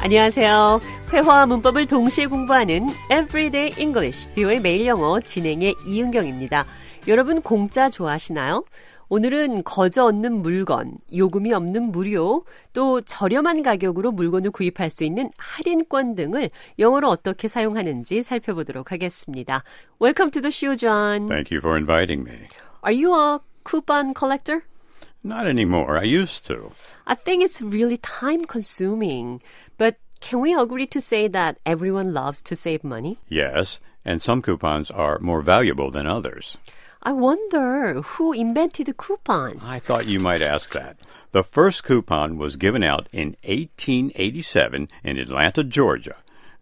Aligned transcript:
안녕하세요. 0.00 0.80
회화와 1.12 1.46
문법을 1.46 1.86
동시에 1.86 2.26
공부하는 2.26 2.86
Everyday 3.10 3.72
English, 3.78 4.32
뷰의 4.34 4.60
매일 4.60 4.86
영어 4.86 5.18
진행의 5.18 5.74
이은경입니다. 5.84 6.64
여러분 7.08 7.42
공짜 7.42 7.90
좋아하시나요? 7.90 8.64
오늘은 9.08 9.64
거저 9.64 10.04
얻는 10.04 10.42
물건, 10.42 10.96
요금이 11.14 11.52
없는 11.52 11.90
무료, 11.90 12.44
또 12.72 13.00
저렴한 13.00 13.62
가격으로 13.62 14.12
물건을 14.12 14.52
구입할 14.52 14.88
수 14.88 15.04
있는 15.04 15.30
할인권 15.36 16.14
등을 16.14 16.50
영어로 16.78 17.08
어떻게 17.10 17.48
사용하는지 17.48 18.22
살펴보도록 18.22 18.92
하겠습니다. 18.92 19.64
Welcome 20.00 20.30
to 20.30 20.40
the 20.40 20.52
show, 20.52 20.76
John. 20.76 21.26
Thank 21.26 21.50
you 21.50 21.58
for 21.58 21.76
inviting 21.76 22.22
me. 22.22 22.46
Are 22.86 22.94
you 22.94 23.14
a 23.14 23.38
coupon 23.68 24.14
collector? 24.16 24.62
Not 25.22 25.46
anymore. 25.46 25.98
I 25.98 26.04
used 26.04 26.46
to. 26.46 26.72
I 27.06 27.14
think 27.14 27.42
it's 27.42 27.60
really 27.60 27.96
time 27.98 28.44
consuming. 28.44 29.42
But 29.76 29.96
can 30.20 30.40
we 30.40 30.54
agree 30.54 30.86
to 30.86 31.00
say 31.00 31.28
that 31.28 31.58
everyone 31.66 32.12
loves 32.12 32.42
to 32.42 32.56
save 32.56 32.84
money? 32.84 33.18
Yes, 33.28 33.80
and 34.04 34.22
some 34.22 34.42
coupons 34.42 34.90
are 34.90 35.18
more 35.18 35.42
valuable 35.42 35.90
than 35.90 36.06
others. 36.06 36.56
I 37.02 37.12
wonder 37.12 38.02
who 38.02 38.32
invented 38.32 38.94
coupons. 38.96 39.64
I 39.64 39.78
thought 39.78 40.08
you 40.08 40.18
might 40.18 40.42
ask 40.42 40.72
that. 40.72 40.96
The 41.30 41.44
first 41.44 41.84
coupon 41.84 42.38
was 42.38 42.56
given 42.56 42.82
out 42.82 43.08
in 43.12 43.36
1887 43.44 44.88
in 45.04 45.18
Atlanta, 45.18 45.62
Georgia. 45.62 46.16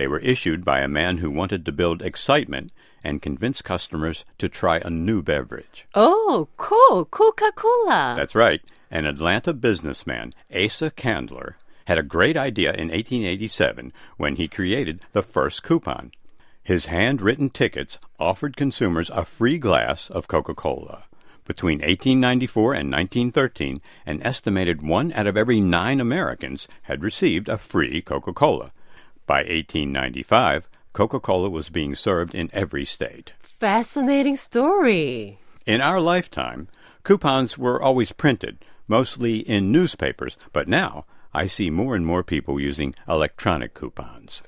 They 0.00 0.06
were 0.06 0.20
issued 0.20 0.64
by 0.64 0.80
a 0.80 0.88
man 0.88 1.18
who 1.18 1.30
wanted 1.30 1.66
to 1.66 1.72
build 1.72 2.00
excitement 2.00 2.72
and 3.04 3.20
convince 3.20 3.60
customers 3.60 4.24
to 4.38 4.48
try 4.48 4.78
a 4.78 4.88
new 4.88 5.20
beverage. 5.20 5.84
Oh, 5.94 6.48
cool. 6.56 7.04
Coca-Cola. 7.04 8.14
That's 8.16 8.34
right. 8.34 8.62
An 8.90 9.04
Atlanta 9.04 9.52
businessman, 9.52 10.32
Asa 10.50 10.90
Candler, 10.90 11.56
had 11.84 11.98
a 11.98 12.02
great 12.02 12.38
idea 12.38 12.70
in 12.70 12.88
1887 12.88 13.92
when 14.16 14.36
he 14.36 14.48
created 14.48 15.00
the 15.12 15.22
first 15.22 15.62
coupon. 15.62 16.12
His 16.62 16.86
handwritten 16.86 17.50
tickets 17.50 17.98
offered 18.18 18.56
consumers 18.56 19.10
a 19.10 19.26
free 19.26 19.58
glass 19.58 20.08
of 20.08 20.28
Coca 20.28 20.54
Cola. 20.54 21.04
Between 21.44 21.80
1894 21.80 22.72
and 22.72 22.90
1913, 22.90 23.82
an 24.06 24.22
estimated 24.22 24.80
one 24.80 25.12
out 25.12 25.26
of 25.26 25.36
every 25.36 25.60
nine 25.60 26.00
Americans 26.00 26.68
had 26.84 27.02
received 27.02 27.50
a 27.50 27.58
free 27.58 28.00
Coca 28.00 28.32
Cola. 28.32 28.72
By 29.29 29.39
1895, 29.39 30.69
Coca 30.93 31.19
Cola 31.19 31.49
was 31.49 31.69
being 31.69 31.95
served 31.95 32.35
in 32.35 32.49
every 32.53 32.85
state. 32.85 33.33
Fascinating 33.41 34.35
story. 34.35 35.39
In 35.65 35.81
our 35.81 35.99
lifetime, 35.99 36.67
coupons 37.03 37.57
were 37.57 37.81
always 37.81 38.11
printed, 38.11 38.59
mostly 38.87 39.37
in 39.37 39.71
newspapers, 39.71 40.37
but 40.53 40.67
now 40.67 41.05
I 41.33 41.47
see 41.47 41.69
more 41.69 41.95
and 41.95 42.05
more 42.05 42.23
people 42.23 42.59
using 42.59 42.93
electronic 43.07 43.73
coupons. 43.73 44.41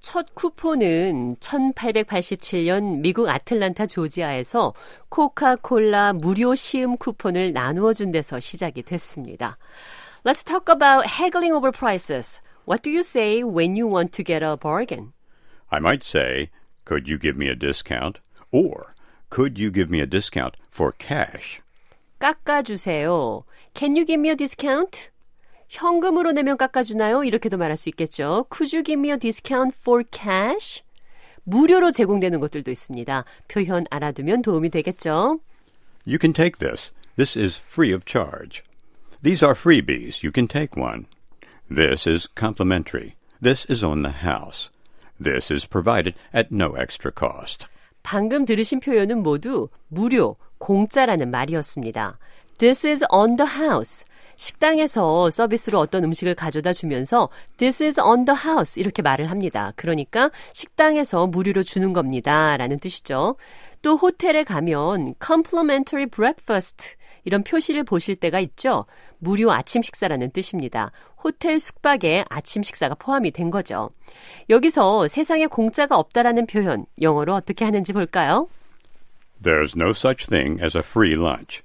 첫 0.00 0.34
쿠폰은 0.34 1.36
1887년 1.40 3.00
미국 3.00 3.28
아틀란타 3.28 3.86
조지아에서 3.86 4.72
코카콜라 5.08 6.12
무료 6.12 6.54
시음 6.54 6.96
쿠폰을 6.96 7.52
나누어 7.52 7.92
준 7.92 8.12
데서 8.12 8.38
시작이 8.38 8.82
됐습니다. 8.82 9.58
Let's 10.24 10.44
talk 10.44 10.68
about 10.68 11.06
haggling 11.06 11.52
over 11.52 11.72
prices. 11.72 12.40
What 12.64 12.82
do 12.82 12.90
you 12.90 13.02
say 13.02 13.42
when 13.42 13.76
you 13.76 13.86
want 13.86 14.12
to 14.12 14.22
get 14.22 14.42
a 14.42 14.56
bargain? 14.56 15.12
I 15.70 15.78
might 15.80 16.02
say, 16.02 16.50
Could 16.84 17.06
you 17.08 17.18
give 17.18 17.36
me 17.36 17.48
a 17.48 17.54
discount? 17.56 18.18
Or, 18.52 18.94
Could 19.30 19.58
you 19.58 19.70
give 19.70 19.90
me 19.90 20.00
a 20.00 20.06
discount 20.06 20.54
for 20.70 20.92
cash? 20.98 21.60
깎아주세요. 22.20 23.44
Can 23.74 23.96
you 23.96 24.04
give 24.04 24.18
me 24.20 24.30
a 24.30 24.36
discount? 24.36 25.10
현금으로 25.68 26.32
내면 26.32 26.56
깎아주나요? 26.56 27.24
이렇게도 27.24 27.58
말할 27.58 27.76
수 27.76 27.88
있겠죠. 27.90 28.46
Could 28.50 28.74
you 28.74 28.82
give 28.82 28.98
me 28.98 29.10
a 29.10 29.18
discount 29.18 29.76
for 29.78 30.02
cash? 30.10 30.82
무료로 31.44 31.92
제공되는 31.92 32.40
것들도 32.40 32.70
있습니다. 32.70 33.24
표현 33.48 33.84
알아두면 33.90 34.42
도움이 34.42 34.70
되겠죠. 34.70 35.40
You 36.06 36.18
can 36.20 36.32
take 36.32 36.58
this. 36.58 36.90
This 37.16 37.38
is 37.38 37.60
free 37.60 37.92
of 37.92 38.04
charge. 38.06 38.62
These 39.22 39.44
are 39.44 39.54
freebies. 39.54 40.22
You 40.22 40.30
can 40.32 40.48
take 40.48 40.76
one. 40.80 41.06
This 41.72 42.06
is 42.06 42.28
complimentary. 42.34 43.16
This 43.40 43.64
is 43.66 43.82
on 43.84 44.02
the 44.02 44.24
house. 44.24 44.70
This 45.20 45.50
is 45.50 45.66
provided 45.66 46.14
at 46.32 46.50
no 46.50 46.74
extra 46.74 47.12
cost. 47.12 47.66
방금 48.02 48.44
들으신 48.44 48.80
표현은 48.80 49.22
모두 49.22 49.68
무료, 49.88 50.36
공짜라는 50.58 51.30
말이었습니다. 51.30 52.18
This 52.58 52.86
is 52.86 53.04
on 53.10 53.36
the 53.36 53.50
house. 53.58 54.04
식당에서 54.43 55.31
서비스로 55.31 55.79
어떤 55.79 56.03
음식을 56.03 56.35
가져다 56.35 56.73
주면서 56.73 57.29
This 57.57 57.81
is 57.81 57.99
on 58.01 58.25
the 58.25 58.37
house 58.45 58.77
이렇게 58.79 59.01
말을 59.01 59.31
합니다. 59.31 59.71
그러니까 59.77 60.31
식당에서 60.51 61.27
무료로 61.27 61.63
주는 61.63 61.93
겁니다. 61.93 62.57
라는 62.57 62.77
뜻이죠. 62.77 63.37
또 63.81 63.95
호텔에 63.95 64.43
가면 64.43 65.15
complimentary 65.25 66.07
breakfast 66.07 66.95
이런 67.23 67.43
표시를 67.45 67.85
보실 67.85 68.17
때가 68.17 68.41
있죠. 68.41 68.85
무료 69.17 69.49
아침 69.53 69.81
식사라는 69.81 70.31
뜻입니다. 70.31 70.91
호텔 71.23 71.57
숙박에 71.57 72.25
아침 72.27 72.63
식사가 72.63 72.95
포함이 72.95 73.31
된 73.31 73.49
거죠. 73.49 73.91
여기서 74.49 75.07
세상에 75.07 75.47
공짜가 75.47 75.97
없다라는 75.97 76.47
표현 76.47 76.85
영어로 77.01 77.33
어떻게 77.33 77.63
하는지 77.63 77.93
볼까요? 77.93 78.49
There's 79.41 79.73
no 79.77 79.91
such 79.91 80.27
thing 80.27 80.61
as 80.61 80.77
a 80.77 80.83
free 80.83 81.15
lunch. 81.15 81.62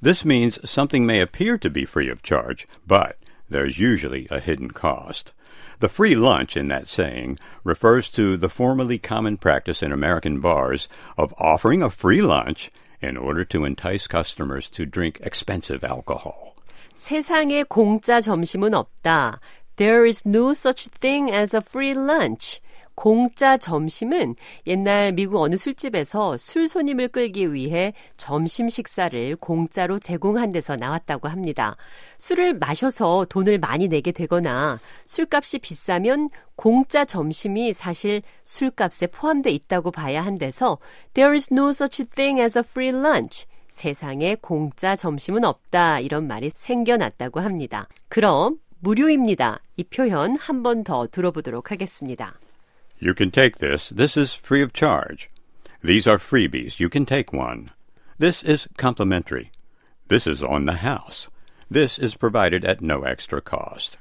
This 0.00 0.24
means 0.24 0.58
something 0.68 1.06
may 1.06 1.20
appear 1.20 1.58
to 1.58 1.70
be 1.70 1.84
free 1.84 2.08
of 2.08 2.22
charge, 2.22 2.68
but 2.86 3.18
there's 3.48 3.78
usually 3.78 4.26
a 4.30 4.40
hidden 4.40 4.70
cost. 4.70 5.32
The 5.80 5.88
free 5.88 6.14
lunch 6.14 6.56
in 6.56 6.66
that 6.66 6.88
saying 6.88 7.38
refers 7.62 8.08
to 8.10 8.36
the 8.36 8.48
formerly 8.48 8.98
common 8.98 9.36
practice 9.36 9.82
in 9.82 9.92
American 9.92 10.40
bars 10.40 10.88
of 11.18 11.34
offering 11.38 11.82
a 11.82 11.90
free 11.90 12.22
lunch 12.22 12.70
in 13.00 13.16
order 13.16 13.44
to 13.44 13.64
entice 13.64 14.06
customers 14.06 14.70
to 14.70 14.86
drink 14.86 15.20
expensive 15.22 15.84
alcohol. 15.84 16.54
세상에 16.94 17.64
공짜 17.64 18.22
점심은 18.22 18.72
없다. 18.72 19.38
There 19.76 20.06
is 20.06 20.24
no 20.24 20.54
such 20.54 20.88
thing 20.88 21.30
as 21.30 21.52
a 21.52 21.60
free 21.60 21.92
lunch. 21.92 22.60
공짜 22.95 23.57
점심은 23.57 24.35
옛날 24.67 25.11
미국 25.11 25.41
어느 25.41 25.55
술집에서 25.55 26.37
술 26.37 26.67
손님을 26.67 27.07
끌기 27.09 27.53
위해 27.53 27.93
점심 28.17 28.69
식사를 28.69 29.35
공짜로 29.37 29.97
제공한 29.99 30.51
데서 30.51 30.75
나왔다고 30.75 31.27
합니다. 31.27 31.75
술을 32.17 32.53
마셔서 32.55 33.25
돈을 33.29 33.57
많이 33.59 33.87
내게 33.87 34.11
되거나 34.11 34.79
술값이 35.05 35.59
비싸면 35.59 36.29
공짜 36.55 37.05
점심이 37.05 37.73
사실 37.73 38.21
술값에 38.43 39.07
포함돼 39.07 39.49
있다고 39.51 39.91
봐야 39.91 40.21
한데서 40.23 40.77
There 41.13 41.33
is 41.33 41.49
no 41.51 41.69
such 41.69 42.05
thing 42.05 42.39
as 42.41 42.57
a 42.57 42.63
free 42.65 42.89
lunch. 42.89 43.45
세상에 43.69 44.35
공짜 44.41 44.95
점심은 44.95 45.45
없다. 45.45 46.01
이런 46.01 46.27
말이 46.27 46.49
생겨났다고 46.53 47.39
합니다. 47.39 47.87
그럼 48.09 48.57
무료입니다. 48.79 49.59
이 49.77 49.83
표현 49.85 50.35
한 50.35 50.61
번 50.61 50.83
더 50.83 51.07
들어보도록 51.07 51.71
하겠습니다. 51.71 52.37
You 53.00 53.14
can 53.14 53.30
take 53.30 53.58
this. 53.58 53.90
This 53.90 54.16
is 54.16 54.34
free 54.34 54.62
of 54.62 54.72
charge. 54.72 55.28
These 55.82 56.06
are 56.06 56.18
freebies. 56.18 56.80
You 56.80 56.88
can 56.88 57.04
take 57.04 57.32
one. 57.32 57.70
This 58.18 58.42
is 58.42 58.66
complimentary. 58.76 59.52
This 60.08 60.26
is 60.26 60.42
on 60.42 60.64
the 60.64 60.80
house. 60.80 61.28
This 61.70 61.98
is 61.98 62.14
provided 62.14 62.64
at 62.64 62.80
no 62.80 63.02
extra 63.02 63.40
cost. 63.40 63.98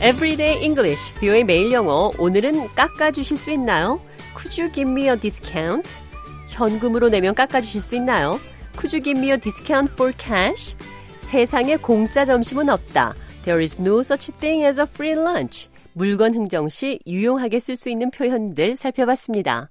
Everyday 0.00 0.62
English, 0.62 1.12
뷰의 1.14 1.42
매일 1.42 1.72
영어. 1.72 2.12
오늘은 2.18 2.74
깎아주실 2.74 3.36
수 3.36 3.50
있나요? 3.52 4.00
Could 4.35 4.57
you 4.57 4.71
give 4.71 4.89
me 4.89 5.07
a 5.09 5.17
discount? 5.17 5.91
현금으로 6.49 7.09
내면 7.09 7.35
깎아주실 7.35 7.81
수 7.81 7.95
있나요? 7.95 8.39
Could 8.73 8.95
you 8.95 9.03
give 9.03 9.19
me 9.19 9.31
a 9.31 9.37
discount 9.37 9.91
for 9.91 10.13
cash? 10.17 10.75
세상에 11.21 11.77
공짜 11.77 12.25
점심은 12.25 12.69
없다. 12.69 13.13
There 13.43 13.61
is 13.61 13.81
no 13.81 13.99
such 13.99 14.31
thing 14.39 14.65
as 14.65 14.79
a 14.79 14.85
free 14.87 15.13
lunch. 15.13 15.69
물건 15.93 16.33
흥정 16.33 16.69
시 16.69 16.99
유용하게 17.05 17.59
쓸 17.59 17.75
수 17.75 17.89
있는 17.89 18.11
표현들 18.11 18.75
살펴봤습니다. 18.75 19.69